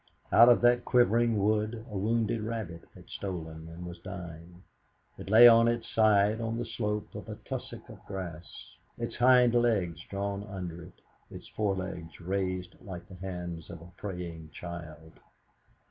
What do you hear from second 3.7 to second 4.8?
was dying.